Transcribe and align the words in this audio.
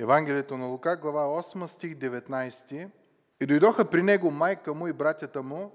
Евангелието 0.00 0.56
на 0.56 0.66
Лука, 0.66 0.96
глава 0.96 1.42
8, 1.42 1.66
стих 1.66 1.94
19. 1.94 2.90
И 3.40 3.46
дойдоха 3.46 3.90
при 3.90 4.02
него 4.02 4.30
майка 4.30 4.74
му 4.74 4.86
и 4.86 4.92
братята 4.92 5.42
му, 5.42 5.72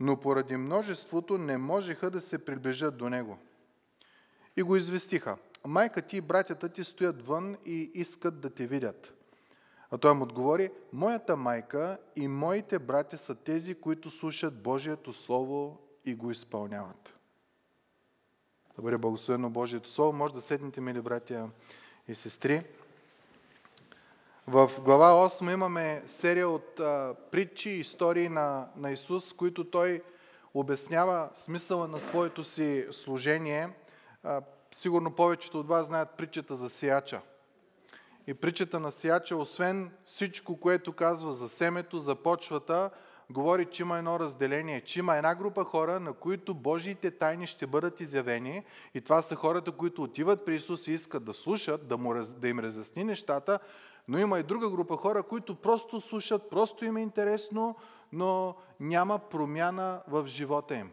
но 0.00 0.16
поради 0.16 0.56
множеството 0.56 1.38
не 1.38 1.58
можеха 1.58 2.10
да 2.10 2.20
се 2.20 2.44
приближат 2.44 2.96
до 2.96 3.08
него. 3.08 3.38
И 4.56 4.62
го 4.62 4.76
известиха. 4.76 5.36
Майка 5.66 6.02
ти 6.02 6.16
и 6.16 6.20
братята 6.20 6.68
ти 6.68 6.84
стоят 6.84 7.26
вън 7.26 7.56
и 7.66 7.90
искат 7.94 8.40
да 8.40 8.50
те 8.50 8.66
видят. 8.66 9.12
А 9.90 9.98
той 9.98 10.14
му 10.14 10.22
отговори, 10.22 10.70
моята 10.92 11.36
майка 11.36 11.98
и 12.16 12.28
моите 12.28 12.78
братя 12.78 13.18
са 13.18 13.34
тези, 13.34 13.74
които 13.74 14.10
слушат 14.10 14.62
Божието 14.62 15.12
Слово 15.12 15.78
и 16.04 16.14
го 16.14 16.30
изпълняват. 16.30 17.16
Да 18.76 18.82
бъде 18.82 18.98
благословено 18.98 19.50
Божието 19.50 19.90
Слово. 19.90 20.12
Може 20.12 20.34
да 20.34 20.40
седнете, 20.40 20.80
мили 20.80 21.00
братя 21.00 21.48
и 22.08 22.14
сестри. 22.14 22.64
В 24.52 24.70
глава 24.84 25.28
8 25.28 25.52
имаме 25.52 26.02
серия 26.06 26.48
от 26.48 26.80
а, 26.80 27.14
притчи 27.30 27.70
и 27.70 27.80
истории 27.80 28.28
на, 28.28 28.68
на 28.76 28.90
Исус, 28.90 29.32
които 29.32 29.70
той 29.70 30.02
обяснява 30.54 31.28
смисъла 31.34 31.88
на 31.88 31.98
своето 31.98 32.44
си 32.44 32.86
служение. 32.90 33.68
А, 34.24 34.40
сигурно 34.72 35.10
повечето 35.10 35.60
от 35.60 35.68
вас 35.68 35.86
знаят 35.86 36.10
притчата 36.10 36.54
за 36.54 36.70
сияча. 36.70 37.20
И 38.26 38.34
притчата 38.34 38.80
на 38.80 38.92
сияча, 38.92 39.36
освен 39.36 39.92
всичко, 40.06 40.60
което 40.60 40.92
казва 40.92 41.32
за 41.32 41.48
семето, 41.48 41.98
за 41.98 42.14
почвата, 42.14 42.90
говори, 43.30 43.66
че 43.66 43.82
има 43.82 43.98
едно 43.98 44.20
разделение, 44.20 44.80
че 44.80 44.98
има 44.98 45.16
една 45.16 45.34
група 45.34 45.64
хора, 45.64 46.00
на 46.00 46.12
които 46.12 46.54
Божиите 46.54 47.10
тайни 47.10 47.46
ще 47.46 47.66
бъдат 47.66 48.00
изявени 48.00 48.62
и 48.94 49.00
това 49.00 49.22
са 49.22 49.34
хората, 49.34 49.72
които 49.72 50.02
отиват 50.02 50.44
при 50.44 50.54
Исус 50.54 50.86
и 50.86 50.92
искат 50.92 51.24
да 51.24 51.32
слушат, 51.32 51.88
да, 51.88 51.96
му, 51.96 52.14
да 52.38 52.48
им 52.48 52.58
разясни 52.58 53.04
нещата, 53.04 53.58
но 54.08 54.18
има 54.18 54.38
и 54.38 54.42
друга 54.42 54.70
група 54.70 54.96
хора, 54.96 55.22
които 55.22 55.54
просто 55.54 56.00
слушат, 56.00 56.50
просто 56.50 56.84
им 56.84 56.96
е 56.96 57.02
интересно, 57.02 57.76
но 58.12 58.54
няма 58.80 59.18
промяна 59.18 60.02
в 60.08 60.26
живота 60.26 60.74
им. 60.74 60.90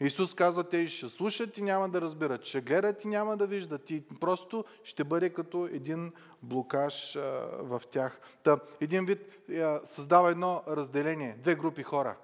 Исус 0.00 0.34
казва, 0.34 0.64
те 0.64 0.88
ще 0.88 1.08
слушат 1.08 1.58
и 1.58 1.62
няма 1.62 1.88
да 1.88 2.00
разбират, 2.00 2.44
ще 2.44 2.60
гледат 2.60 3.04
и 3.04 3.08
няма 3.08 3.36
да 3.36 3.46
виждат 3.46 3.90
и 3.90 4.02
просто 4.20 4.64
ще 4.84 5.04
бъде 5.04 5.30
като 5.30 5.66
един 5.72 6.12
блокаж 6.42 7.14
в 7.58 7.82
тях. 7.90 8.20
Та, 8.42 8.58
един 8.80 9.06
вид 9.06 9.50
създава 9.84 10.30
едно 10.30 10.62
разделение, 10.68 11.36
две 11.38 11.54
групи 11.54 11.82
хора. 11.82 12.16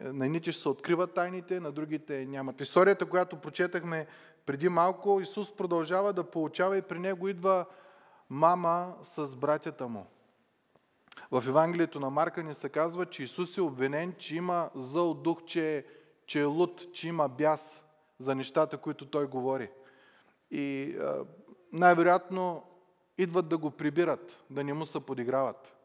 На 0.00 0.26
едните 0.26 0.52
ще 0.52 0.62
се 0.62 0.68
откриват 0.68 1.14
тайните, 1.14 1.60
на 1.60 1.72
другите 1.72 2.26
нямат. 2.26 2.60
Историята, 2.60 3.06
която 3.06 3.36
прочетахме 3.36 4.06
преди 4.46 4.68
малко, 4.68 5.20
Исус 5.20 5.56
продължава 5.56 6.12
да 6.12 6.30
получава 6.30 6.76
и 6.76 6.82
при 6.82 6.98
него 6.98 7.28
идва 7.28 7.64
мама 8.30 8.96
с 9.02 9.36
братята 9.36 9.88
му. 9.88 10.06
В 11.30 11.44
Евангелието 11.48 12.00
на 12.00 12.10
Марка 12.10 12.42
ни 12.42 12.54
се 12.54 12.68
казва, 12.68 13.06
че 13.06 13.22
Исус 13.22 13.56
е 13.56 13.60
обвинен, 13.60 14.14
че 14.18 14.36
има 14.36 14.70
зъл 14.74 15.14
дух, 15.14 15.44
че 15.44 15.76
е 15.76 15.84
че 16.26 16.40
е 16.40 16.44
луд, 16.44 16.92
че 16.92 17.08
има 17.08 17.28
бяс 17.28 17.82
за 18.18 18.34
нещата, 18.34 18.76
които 18.76 19.06
той 19.06 19.26
говори. 19.26 19.70
И 20.50 20.96
най-вероятно 21.72 22.62
идват 23.18 23.48
да 23.48 23.58
го 23.58 23.70
прибират, 23.70 24.44
да 24.50 24.64
не 24.64 24.72
му 24.72 24.86
се 24.86 25.00
подиграват. 25.00 25.76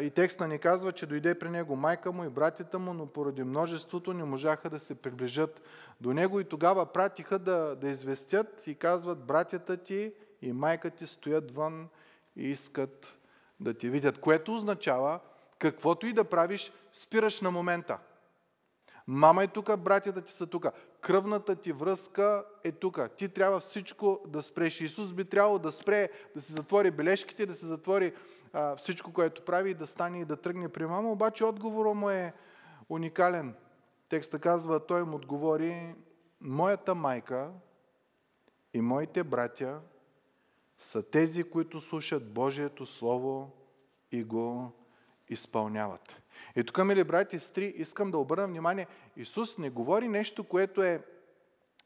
И 0.00 0.10
текста 0.10 0.48
ни 0.48 0.58
казва, 0.58 0.92
че 0.92 1.06
дойде 1.06 1.38
при 1.38 1.48
него 1.48 1.76
майка 1.76 2.12
му 2.12 2.24
и 2.24 2.28
братята 2.28 2.78
му, 2.78 2.94
но 2.94 3.06
поради 3.06 3.44
множеството 3.44 4.12
не 4.12 4.24
можаха 4.24 4.70
да 4.70 4.78
се 4.78 4.94
приближат 4.94 5.62
до 6.00 6.12
него 6.12 6.40
и 6.40 6.44
тогава 6.44 6.86
пратиха 6.86 7.38
да, 7.38 7.76
да 7.76 7.88
известят 7.88 8.66
и 8.66 8.74
казват, 8.74 9.24
братята 9.24 9.76
ти 9.76 10.12
и 10.42 10.52
майка 10.52 10.90
ти 10.90 11.06
стоят 11.06 11.50
вън 11.50 11.88
и 12.36 12.42
искат 12.48 13.18
да 13.60 13.74
ти 13.74 13.90
видят. 13.90 14.20
Което 14.20 14.54
означава, 14.54 15.20
каквото 15.58 16.06
и 16.06 16.12
да 16.12 16.24
правиш, 16.24 16.72
спираш 16.92 17.40
на 17.40 17.50
момента– 17.50 17.98
Мама 19.06 19.44
е 19.44 19.48
тук, 19.48 19.80
братята 19.80 20.22
ти 20.22 20.32
са 20.32 20.46
тук. 20.46 20.66
Кръвната 21.00 21.56
ти 21.56 21.72
връзка 21.72 22.44
е 22.64 22.72
тук. 22.72 23.00
Ти 23.16 23.28
трябва 23.28 23.60
всичко 23.60 24.20
да 24.26 24.42
спреш. 24.42 24.80
Исус 24.80 25.12
би 25.12 25.24
трябвало 25.24 25.58
да 25.58 25.72
спре, 25.72 26.08
да 26.34 26.40
се 26.40 26.52
затвори 26.52 26.90
бележките, 26.90 27.46
да 27.46 27.54
се 27.54 27.66
затвори 27.66 28.14
а, 28.52 28.76
всичко, 28.76 29.12
което 29.12 29.44
прави 29.44 29.74
да 29.74 29.86
стане 29.86 30.20
и 30.20 30.24
да 30.24 30.36
тръгне 30.36 30.68
при 30.68 30.86
мама. 30.86 31.10
Обаче 31.10 31.44
отговорът 31.44 31.96
му 31.96 32.10
е 32.10 32.32
уникален. 32.88 33.54
Текста 34.08 34.38
казва, 34.38 34.86
той 34.86 35.04
му 35.04 35.16
отговори, 35.16 35.94
моята 36.40 36.94
майка 36.94 37.50
и 38.74 38.80
моите 38.80 39.24
братя 39.24 39.80
са 40.78 41.10
тези, 41.10 41.44
които 41.44 41.80
слушат 41.80 42.32
Божието 42.32 42.86
Слово 42.86 43.50
и 44.12 44.24
го 44.24 44.72
изпълняват. 45.28 46.19
И 46.56 46.64
тук, 46.64 46.84
мили 46.84 47.04
брати 47.04 47.36
и 47.36 47.38
сестри, 47.38 47.74
искам 47.76 48.10
да 48.10 48.18
обърна 48.18 48.46
внимание, 48.46 48.86
Исус 49.16 49.58
не 49.58 49.70
говори 49.70 50.08
нещо, 50.08 50.44
което 50.44 50.82
е 50.82 51.02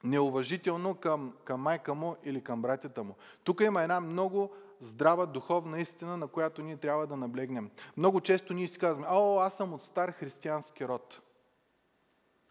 неуважително 0.04 0.94
към, 0.94 1.34
към 1.44 1.60
майка 1.60 1.94
му 1.94 2.16
или 2.24 2.40
към 2.44 2.62
братята 2.62 3.04
му. 3.04 3.14
Тук 3.44 3.60
има 3.60 3.82
една 3.82 4.00
много 4.00 4.52
здрава 4.80 5.26
духовна 5.26 5.80
истина, 5.80 6.16
на 6.16 6.28
която 6.28 6.62
ние 6.62 6.76
трябва 6.76 7.06
да 7.06 7.16
наблегнем. 7.16 7.70
Много 7.96 8.20
често 8.20 8.54
ние 8.54 8.68
си 8.68 8.78
казваме, 8.78 9.06
о, 9.10 9.38
аз 9.38 9.56
съм 9.56 9.72
от 9.72 9.82
стар 9.82 10.10
християнски 10.10 10.88
род. 10.88 11.20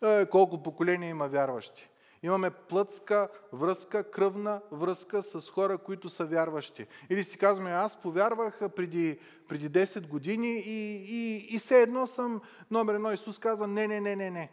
Е, 0.01 0.25
колко 0.25 0.63
поколения 0.63 1.09
има 1.09 1.27
вярващи. 1.27 1.89
Имаме 2.23 2.49
плътска 2.49 3.29
връзка, 3.53 4.11
кръвна 4.11 4.61
връзка 4.71 5.23
с 5.23 5.49
хора, 5.49 5.77
които 5.77 6.09
са 6.09 6.25
вярващи. 6.25 6.87
Или 7.09 7.23
си 7.23 7.37
казваме, 7.37 7.71
аз 7.71 8.01
повярвах 8.01 8.59
преди, 8.75 9.19
преди 9.47 9.69
10 9.69 10.07
години 10.07 10.63
и, 10.65 11.03
и, 11.07 11.47
и 11.55 11.59
все 11.59 11.81
едно 11.81 12.07
съм 12.07 12.41
номер 12.71 12.93
едно. 12.93 13.11
Исус 13.11 13.39
казва, 13.39 13.67
не, 13.67 13.87
не, 13.87 14.01
не, 14.01 14.15
не, 14.15 14.31
не. 14.31 14.51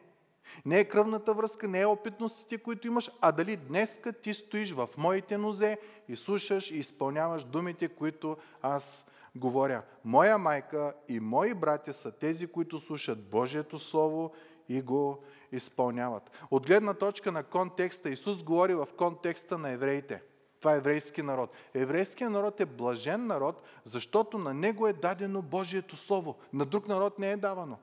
Не 0.65 0.81
е 0.81 0.85
кръвната 0.85 1.35
връзка, 1.35 1.69
не 1.69 1.81
е 1.81 1.87
опитностите, 1.87 2.59
които 2.59 2.87
имаш, 2.87 3.11
а 3.21 3.33
дали 3.33 3.57
днеска 3.57 4.13
ти 4.13 4.35
стоиш 4.35 4.73
в 4.73 4.89
моите 4.99 5.39
нозе 5.39 5.79
и 6.09 6.17
слушаш 6.17 6.71
и 6.71 6.79
изпълняваш 6.79 7.45
думите, 7.45 7.89
които 7.89 8.37
аз 8.63 9.07
говоря. 9.35 9.83
Моя 10.05 10.39
майка 10.39 10.95
и 11.09 11.21
мои 11.21 11.55
братя 11.55 11.93
са 11.93 12.13
тези, 12.13 12.47
които 12.47 12.79
слушат 12.79 13.31
Божието 13.31 13.79
Слово 13.79 14.33
и 14.71 14.83
го 14.83 15.19
изпълняват. 15.53 16.31
От 16.51 16.67
гледна 16.67 16.95
точка 16.95 17.33
на 17.33 17.43
контекста, 17.43 18.11
Исус 18.11 18.43
говори 18.43 18.75
в 18.75 18.89
контекста 18.99 19.59
на 19.59 19.71
евреите. 19.71 20.23
Това 20.61 20.75
е 20.75 20.77
еврейски 20.77 21.23
народ. 21.23 21.51
Еврейският 21.75 22.33
народ 22.33 22.61
е 22.61 22.67
блажен 22.67 23.27
народ, 23.27 23.63
защото 23.85 24.39
на 24.39 24.55
него 24.55 24.87
е 24.87 24.93
дадено 24.93 25.43
Божието 25.43 25.97
Слово. 25.97 26.37
На 26.53 26.65
друг 26.65 26.89
народ 26.89 27.19
не 27.19 27.31
е 27.31 27.37
давано. 27.37 27.79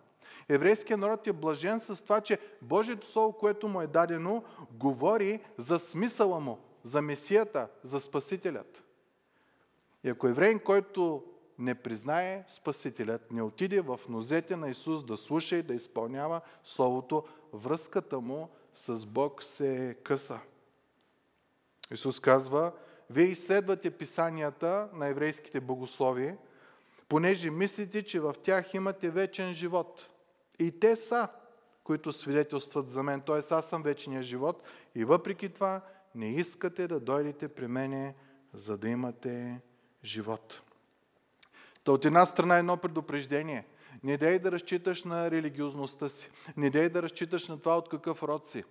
Еврейският 0.50 1.00
народ 1.00 1.28
е 1.28 1.34
блажен 1.34 1.80
с 1.80 2.04
това, 2.04 2.22
че 2.22 2.40
Божието 2.62 3.12
Слово, 3.12 3.34
което 3.34 3.68
му 3.68 3.82
е 3.82 3.88
дадено, 3.88 4.44
говори 4.72 5.40
за 5.58 5.80
смисъла 5.80 6.40
му, 6.40 6.60
за 6.84 7.02
Месията, 7.02 7.68
за 7.84 8.00
Спасителят. 8.00 8.84
И 10.04 10.10
ако 10.10 10.28
евреин, 10.28 10.60
който 10.60 11.24
не 11.60 11.76
признае 11.76 12.44
Спасителят, 12.48 13.32
не 13.32 13.42
отиде 13.42 13.82
в 13.82 14.00
нозете 14.10 14.56
на 14.56 14.70
Исус 14.70 15.04
да 15.04 15.18
слуша 15.18 15.56
и 15.56 15.64
да 15.64 15.74
изпълнява 15.74 16.42
Словото, 16.64 17.24
връзката 17.54 18.20
му 18.20 18.50
с 18.74 19.06
Бог 19.06 19.44
се 19.44 19.98
къса. 20.04 20.40
Исус 21.92 22.20
казва, 22.20 22.72
вие 23.10 23.26
изследвате 23.26 23.92
писанията 23.92 24.90
на 24.94 25.08
еврейските 25.08 25.60
богослови, 25.60 26.36
понеже 27.10 27.50
мислите, 27.50 28.04
че 28.04 28.20
в 28.20 28.36
тях 28.44 28.74
имате 28.74 29.10
вечен 29.10 29.54
живот. 29.54 30.10
И 30.60 30.80
те 30.80 30.96
са, 30.96 31.28
които 31.84 32.14
свидетелстват 32.14 32.90
за 32.90 33.04
мен, 33.04 33.22
т.е. 33.22 33.54
аз 33.54 33.68
съм 33.68 33.84
вечния 33.84 34.24
живот 34.24 34.64
и 34.96 35.06
въпреки 35.06 35.50
това 35.50 35.82
не 36.16 36.30
искате 36.30 36.88
да 36.88 37.00
дойдете 37.00 37.48
при 37.48 37.68
мене, 37.68 38.16
за 38.54 38.78
да 38.78 38.90
имате 38.90 39.60
живот. 40.04 40.64
Та 41.88 41.92
от 41.92 42.06
една 42.06 42.26
страна 42.26 42.58
едно 42.58 42.78
предупреждение. 42.78 43.66
Не 44.04 44.18
дай 44.18 44.40
да 44.40 44.52
разчиташ 44.52 45.04
на 45.04 45.32
религиозността 45.32 46.10
си. 46.10 46.30
Не 46.58 46.70
дай 46.70 46.90
да 46.90 47.04
разчиташ 47.04 47.48
на 47.48 47.60
това 47.60 47.78
от 47.78 47.90
какъв 47.90 48.24
род 48.24 48.48
си. 48.48 48.64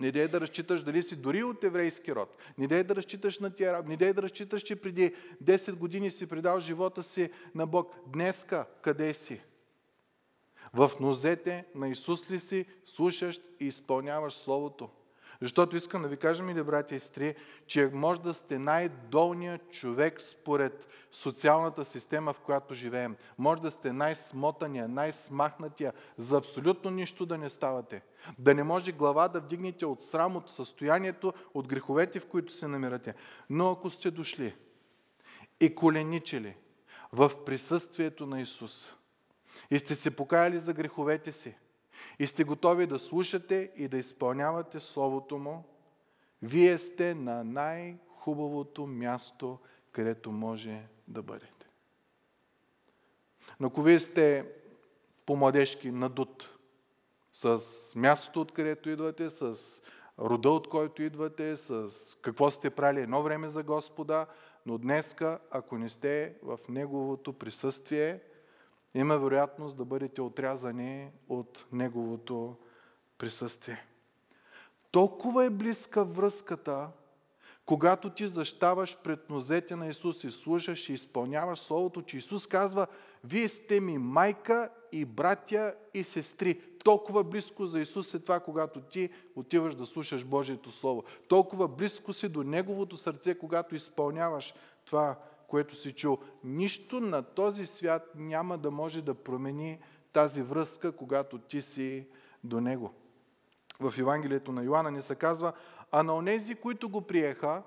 Не 0.00 0.12
дай 0.12 0.28
да 0.28 0.40
разчиташ 0.40 0.82
дали 0.82 1.02
си 1.02 1.16
дори 1.16 1.42
от 1.42 1.64
еврейски 1.64 2.14
род. 2.14 2.36
Не 2.58 2.66
дай 2.66 2.84
да 2.84 2.96
разчиташ 2.96 3.38
на 3.38 3.50
тия 3.50 3.82
Не 3.82 3.96
дай 3.96 4.12
да 4.12 4.22
разчиташ, 4.22 4.62
че 4.62 4.76
преди 4.76 5.14
10 5.44 5.74
години 5.74 6.10
си 6.10 6.28
предал 6.28 6.60
живота 6.60 7.02
си 7.02 7.30
на 7.54 7.66
Бог. 7.66 7.94
Днеска 8.06 8.66
къде 8.82 9.14
си? 9.14 9.40
В 10.74 10.90
нозете 11.00 11.64
на 11.74 11.88
Исус 11.88 12.30
ли 12.30 12.40
си, 12.40 12.66
слушаш 12.86 13.40
и 13.60 13.66
изпълняваш 13.66 14.34
Словото? 14.34 14.90
Защото 15.44 15.76
искам 15.76 16.02
да 16.02 16.08
ви 16.08 16.16
кажа, 16.16 16.42
мили 16.42 16.62
братя 16.62 16.94
и 16.94 17.00
сестри, 17.00 17.34
че 17.66 17.90
може 17.92 18.20
да 18.20 18.34
сте 18.34 18.58
най-долният 18.58 19.70
човек 19.70 20.20
според 20.20 20.88
социалната 21.12 21.84
система, 21.84 22.32
в 22.32 22.40
която 22.40 22.74
живеем. 22.74 23.16
Може 23.38 23.62
да 23.62 23.70
сте 23.70 23.92
най-смотания, 23.92 24.88
най-смахнатия, 24.88 25.92
за 26.18 26.36
абсолютно 26.36 26.90
нищо 26.90 27.26
да 27.26 27.38
не 27.38 27.50
ставате. 27.50 28.02
Да 28.38 28.54
не 28.54 28.62
може 28.62 28.92
глава 28.92 29.28
да 29.28 29.40
вдигнете 29.40 29.86
от 29.86 30.02
срам, 30.02 30.36
от 30.36 30.50
състоянието, 30.50 31.32
от 31.54 31.68
греховете, 31.68 32.20
в 32.20 32.26
които 32.26 32.52
се 32.52 32.68
намирате. 32.68 33.14
Но 33.50 33.70
ако 33.70 33.90
сте 33.90 34.10
дошли 34.10 34.54
и 35.60 35.74
коленичили 35.74 36.56
в 37.12 37.44
присъствието 37.46 38.26
на 38.26 38.40
Исус 38.40 38.94
и 39.70 39.78
сте 39.78 39.94
се 39.94 40.16
покаяли 40.16 40.58
за 40.58 40.72
греховете 40.72 41.32
си 41.32 41.54
и 42.18 42.26
сте 42.26 42.44
готови 42.44 42.86
да 42.86 42.98
слушате 42.98 43.72
и 43.76 43.88
да 43.88 43.98
изпълнявате 43.98 44.80
Словото 44.80 45.38
Му, 45.38 45.64
вие 46.42 46.78
сте 46.78 47.14
на 47.14 47.44
най-хубавото 47.44 48.86
място, 48.86 49.58
където 49.92 50.32
може 50.32 50.86
да 51.08 51.22
бъдете. 51.22 51.66
Но 53.60 53.66
ако 53.66 53.82
вие 53.82 53.98
сте 53.98 54.46
по-младежки 55.26 55.90
надут, 55.90 56.50
с 57.32 57.60
мястото, 57.96 58.40
откъдето 58.40 58.90
идвате, 58.90 59.30
с 59.30 59.54
рода, 60.18 60.50
от 60.50 60.68
който 60.68 61.02
идвате, 61.02 61.56
с 61.56 61.88
какво 62.22 62.50
сте 62.50 62.70
правили 62.70 63.00
едно 63.00 63.22
време 63.22 63.48
за 63.48 63.62
Господа, 63.62 64.26
но 64.66 64.78
днеска, 64.78 65.38
ако 65.50 65.78
не 65.78 65.88
сте 65.88 66.34
в 66.42 66.58
Неговото 66.68 67.32
присъствие, 67.32 68.20
има 68.94 69.18
вероятност 69.18 69.76
да 69.76 69.84
бъдете 69.84 70.22
отрязани 70.22 71.10
от 71.28 71.66
Неговото 71.72 72.56
присъствие. 73.18 73.86
Толкова 74.90 75.44
е 75.44 75.50
близка 75.50 76.04
връзката, 76.04 76.88
когато 77.66 78.10
ти 78.10 78.28
защаваш 78.28 78.98
пред 79.04 79.30
нозете 79.30 79.76
на 79.76 79.88
Исус 79.88 80.24
и 80.24 80.30
слушаш 80.30 80.88
и 80.88 80.92
изпълняваш 80.92 81.58
Словото, 81.58 82.02
че 82.02 82.16
Исус 82.16 82.46
казва, 82.46 82.86
вие 83.24 83.48
сте 83.48 83.80
ми 83.80 83.98
майка 83.98 84.70
и 84.92 85.04
братя 85.04 85.74
и 85.94 86.04
сестри. 86.04 86.60
Толкова 86.84 87.24
близко 87.24 87.66
за 87.66 87.80
Исус 87.80 88.14
е 88.14 88.20
това, 88.20 88.40
когато 88.40 88.80
ти 88.80 89.10
отиваш 89.36 89.74
да 89.74 89.86
слушаш 89.86 90.24
Божието 90.24 90.72
Слово. 90.72 91.04
Толкова 91.28 91.68
близко 91.68 92.12
си 92.12 92.28
до 92.28 92.42
Неговото 92.42 92.96
сърце, 92.96 93.38
когато 93.38 93.74
изпълняваш 93.74 94.54
това, 94.84 95.16
което 95.48 95.76
си 95.76 95.92
чул. 95.92 96.18
Нищо 96.44 97.00
на 97.00 97.22
този 97.22 97.66
свят 97.66 98.10
няма 98.14 98.58
да 98.58 98.70
може 98.70 99.02
да 99.02 99.14
промени 99.14 99.78
тази 100.12 100.42
връзка, 100.42 100.92
когато 100.92 101.38
ти 101.38 101.62
си 101.62 102.06
до 102.44 102.60
Него. 102.60 102.92
В 103.80 103.94
Евангелието 103.98 104.52
на 104.52 104.62
Йоанна 104.62 104.90
ни 104.90 105.02
се 105.02 105.14
казва, 105.14 105.52
а 105.92 106.02
на 106.02 106.14
онези, 106.14 106.54
които 106.54 106.88
го 106.88 107.00
приеха, 107.00 107.62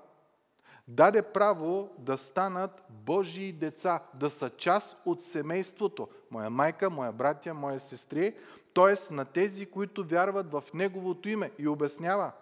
даде 0.88 1.22
право 1.22 1.90
да 1.98 2.18
станат 2.18 2.82
Божии 2.90 3.52
деца, 3.52 4.02
да 4.14 4.30
са 4.30 4.50
част 4.50 4.96
от 5.04 5.22
семейството. 5.22 6.08
Моя 6.30 6.50
майка, 6.50 6.90
моя 6.90 7.12
братя, 7.12 7.54
моя 7.54 7.80
сестри, 7.80 8.34
т.е. 8.74 9.14
на 9.14 9.24
тези, 9.24 9.66
които 9.66 10.04
вярват 10.04 10.50
в 10.50 10.64
Неговото 10.74 11.28
име 11.28 11.50
и 11.58 11.68
обяснява, 11.68 12.32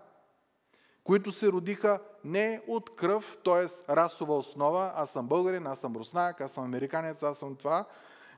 които 1.07 1.33
се 1.33 1.49
родиха 1.49 2.01
не 2.25 2.63
от 2.67 2.97
кръв, 2.97 3.39
т.е. 3.45 3.93
расова 3.95 4.37
основа, 4.37 4.93
аз 4.97 5.11
съм 5.11 5.27
българин, 5.27 5.67
аз 5.67 5.81
съм 5.81 5.97
руснак, 5.97 6.41
аз 6.41 6.53
съм 6.53 6.65
американец, 6.65 7.23
аз 7.23 7.39
съм 7.39 7.57
това, 7.57 7.85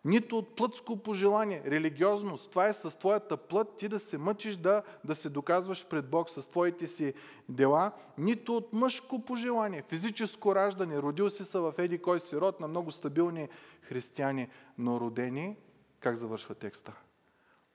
нито 0.04 0.38
от 0.38 0.56
плътско 0.56 0.96
пожелание, 0.96 1.62
религиозност. 1.66 2.50
Това 2.50 2.66
е 2.66 2.74
с 2.74 2.98
твоята 2.98 3.36
плът 3.36 3.76
ти 3.76 3.88
да 3.88 3.98
се 3.98 4.18
мъчиш 4.18 4.56
да, 4.56 4.82
да 5.04 5.14
се 5.14 5.30
доказваш 5.30 5.86
пред 5.86 6.10
Бог 6.10 6.30
с 6.30 6.48
твоите 6.50 6.86
си 6.86 7.14
дела, 7.48 7.92
нито 8.18 8.56
от 8.56 8.72
мъжко 8.72 9.24
пожелание, 9.24 9.82
физическо 9.82 10.54
раждане. 10.54 11.02
Родил 11.02 11.30
си 11.30 11.44
са 11.44 11.60
в 11.60 11.74
еди 11.78 11.98
кой 11.98 12.20
си 12.20 12.36
род 12.36 12.60
на 12.60 12.68
много 12.68 12.92
стабилни 12.92 13.48
християни, 13.82 14.48
но 14.78 15.00
родени, 15.00 15.56
как 16.00 16.16
завършва 16.16 16.54
текста? 16.54 16.92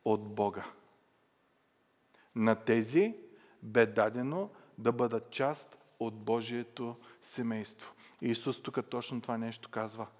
От 0.05 0.35
Бога. 0.35 0.65
На 2.35 2.55
тези 2.55 3.15
бе 3.63 3.85
дадено 3.85 4.49
да 4.77 4.91
бъдат 4.91 5.31
част 5.31 5.77
от 5.99 6.13
Божието 6.13 6.95
семейство. 7.21 7.93
И 8.21 8.29
Исус 8.29 8.61
тук 8.61 8.89
точно 8.89 9.21
това 9.21 9.37
нещо 9.37 9.69
казва– 9.69 10.07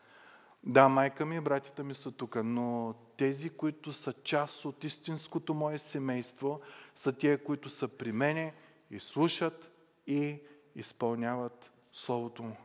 да, 0.65 0.89
майка 0.89 1.25
ми 1.25 1.35
и 1.35 1.39
братята 1.39 1.83
ми 1.83 1.95
са 1.95 2.11
тук, 2.11 2.35
но 2.43 2.95
тези, 3.17 3.49
които 3.49 3.93
са 3.93 4.13
част 4.23 4.65
от 4.65 4.83
истинското 4.83 5.53
мое 5.53 5.77
семейство, 5.77 6.61
са 6.95 7.13
тия, 7.13 7.43
които 7.43 7.69
са 7.69 7.87
при 7.87 8.11
мене 8.11 8.53
и 8.91 8.99
слушат 8.99 9.71
и 10.07 10.39
изпълняват 10.75 11.71
Словото 11.93 12.43
му. 12.43 12.57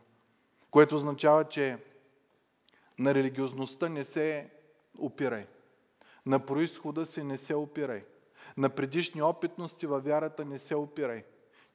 Което 0.71 0.95
означава, 0.95 1.43
че 1.43 1.77
на 2.99 3.13
религиозността 3.13 3.89
не 3.89 4.03
се 4.03 4.49
опирай. 4.97 5.47
На 6.25 6.45
происхода 6.45 7.05
си 7.05 7.23
не 7.23 7.37
се 7.37 7.55
опирай. 7.55 8.05
На 8.57 8.69
предишни 8.69 9.21
опитности 9.21 9.87
във 9.87 10.03
вярата 10.03 10.45
не 10.45 10.59
се 10.59 10.75
опирай. 10.75 11.23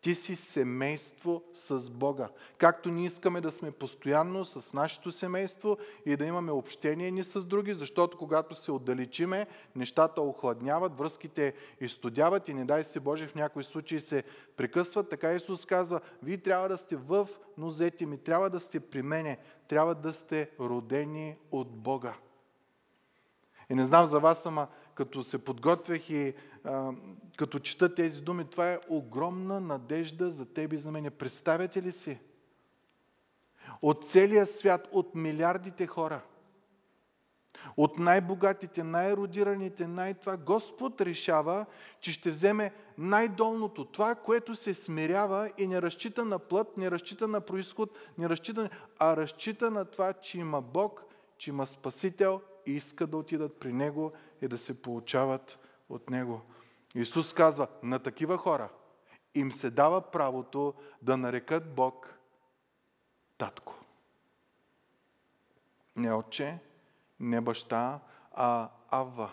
Ти 0.04 0.14
си 0.14 0.36
семейство 0.36 1.42
с 1.54 1.90
Бога. 1.90 2.28
Както 2.58 2.90
ние 2.90 3.04
искаме 3.04 3.40
да 3.40 3.50
сме 3.50 3.70
постоянно 3.70 4.44
с 4.44 4.72
нашето 4.72 5.12
семейство 5.12 5.78
и 6.06 6.16
да 6.16 6.24
имаме 6.24 6.52
общение 6.52 7.10
ни 7.10 7.24
с 7.24 7.44
други, 7.44 7.74
защото 7.74 8.18
когато 8.18 8.54
се 8.54 8.72
отдалечиме, 8.72 9.46
нещата 9.76 10.20
охладняват, 10.20 10.98
връзките 10.98 11.54
изтодяват 11.80 12.48
и 12.48 12.54
не 12.54 12.64
дай 12.64 12.84
се 12.84 13.00
Боже 13.00 13.26
в 13.26 13.34
някои 13.34 13.64
случаи 13.64 14.00
се 14.00 14.24
прекъсват. 14.56 15.08
Така 15.08 15.32
Исус 15.32 15.66
казва, 15.66 16.00
вие 16.22 16.38
трябва 16.38 16.68
да 16.68 16.78
сте 16.78 16.96
в 16.96 17.28
нозете 17.58 18.06
ми, 18.06 18.18
трябва 18.18 18.50
да 18.50 18.60
сте 18.60 18.80
при 18.80 19.02
мене, 19.02 19.38
трябва 19.68 19.94
да 19.94 20.12
сте 20.12 20.50
родени 20.60 21.36
от 21.50 21.68
Бога. 21.70 22.14
И 23.70 23.74
не 23.74 23.84
знам 23.84 24.06
за 24.06 24.20
вас, 24.20 24.46
ама 24.46 24.68
като 24.94 25.22
се 25.22 25.44
подготвях 25.44 26.10
и 26.10 26.34
като 27.36 27.58
чета 27.58 27.94
тези 27.94 28.20
думи, 28.20 28.44
това 28.44 28.72
е 28.72 28.80
огромна 28.88 29.60
надежда 29.60 30.30
за 30.30 30.46
тебе 30.54 30.76
и 30.76 30.78
за 30.78 30.90
мене. 30.90 31.10
Представяте 31.10 31.82
ли 31.82 31.92
си? 31.92 32.18
От 33.82 34.08
целия 34.08 34.46
свят, 34.46 34.88
от 34.92 35.14
милиардите 35.14 35.86
хора, 35.86 36.20
от 37.76 37.98
най-богатите, 37.98 38.84
най-родираните, 38.84 39.86
най-това, 39.86 40.36
Господ 40.36 41.00
решава, 41.00 41.66
че 42.00 42.12
ще 42.12 42.30
вземе 42.30 42.72
най-долното, 42.98 43.84
това, 43.84 44.14
което 44.14 44.54
се 44.54 44.74
смирява 44.74 45.50
и 45.58 45.66
не 45.66 45.82
разчита 45.82 46.24
на 46.24 46.38
плът, 46.38 46.76
не 46.76 46.90
разчита 46.90 47.28
на 47.28 47.40
происход, 47.40 47.90
не 48.18 48.28
разчита, 48.28 48.70
а 48.98 49.16
разчита 49.16 49.70
на 49.70 49.84
това, 49.84 50.12
че 50.12 50.38
има 50.38 50.60
Бог, 50.60 51.04
че 51.38 51.50
има 51.50 51.66
Спасител 51.66 52.40
и 52.66 52.72
иска 52.72 53.06
да 53.06 53.16
отидат 53.16 53.56
при 53.56 53.72
Него 53.72 54.12
и 54.42 54.48
да 54.48 54.58
се 54.58 54.82
получават 54.82 55.58
от 55.88 56.10
Него. 56.10 56.40
Исус 56.94 57.32
казва, 57.32 57.68
на 57.82 57.98
такива 57.98 58.38
хора 58.38 58.68
им 59.34 59.52
се 59.52 59.70
дава 59.70 60.10
правото 60.10 60.74
да 61.02 61.16
нарекат 61.16 61.74
Бог 61.74 62.18
татко. 63.38 63.74
Не 65.96 66.12
отче, 66.12 66.58
не 67.20 67.40
баща, 67.40 68.00
а 68.32 68.70
Авва. 68.88 69.32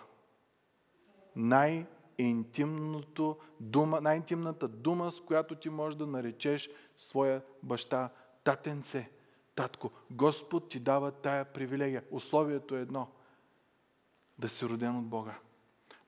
Най-интимното 1.35 3.37
дума, 3.59 4.01
най-интимната 4.01 4.67
дума, 4.67 5.11
с 5.11 5.21
която 5.21 5.55
ти 5.55 5.69
можеш 5.69 5.97
да 5.97 6.07
наречеш 6.07 6.69
своя 6.97 7.41
баща 7.63 8.09
татенце, 8.43 9.09
татко. 9.55 9.91
Господ 10.11 10.69
ти 10.69 10.79
дава 10.79 11.11
тая 11.11 11.45
привилегия. 11.45 12.03
Условието 12.11 12.75
е 12.75 12.81
едно– 12.81 13.07
да 14.41 14.49
си 14.49 14.65
роден 14.65 14.97
от 14.97 15.05
Бога, 15.05 15.39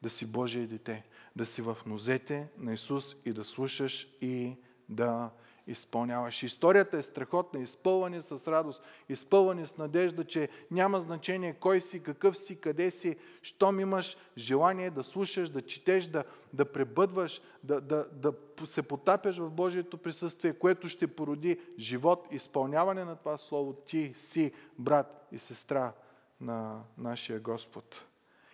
да 0.04 0.10
си 0.10 0.32
Божие 0.32 0.68
дете, 0.68 1.04
да 1.36 1.46
си 1.46 1.62
в 1.62 1.78
нозете 1.86 2.48
на 2.58 2.74
Исус 2.74 3.16
и 3.26 3.34
да 3.34 3.44
слушаш 3.44 4.08
и 4.22 4.56
да 4.90 5.30
изпълняваш. 5.68 6.44
Историята 6.44 6.98
е 6.98 7.04
страхотна, 7.04 7.60
изпълване 7.60 8.22
с 8.22 8.52
радост, 8.52 8.84
изпълване 9.10 9.66
с 9.66 9.78
надежда, 9.78 10.26
че 10.26 10.50
няма 10.72 11.02
значение 11.02 11.54
кой 11.54 11.82
си, 11.82 12.04
какъв 12.04 12.38
си, 12.38 12.62
къде 12.62 12.92
си, 12.92 13.16
щом 13.42 13.80
имаш 13.80 14.18
желание 14.38 14.90
да 14.90 15.04
слушаш, 15.04 15.50
да 15.50 15.62
четеш, 15.62 16.08
да, 16.08 16.24
да 16.54 16.66
пребъдваш, 16.66 17.42
да, 17.64 17.82
да, 17.82 18.08
да 18.12 18.34
се 18.66 18.82
потапяш 18.82 19.38
в 19.38 19.50
Божието 19.50 19.98
присъствие, 19.98 20.54
което 20.54 20.90
ще 20.90 21.08
породи 21.08 21.60
живот, 21.80 22.28
изпълняване 22.32 23.04
на 23.04 23.16
това 23.16 23.38
Слово. 23.38 23.74
Ти 23.74 24.14
си 24.16 24.52
брат 24.80 25.28
и 25.32 25.40
сестра 25.40 25.94
на 26.42 26.82
нашия 26.98 27.40
Господ. 27.40 28.06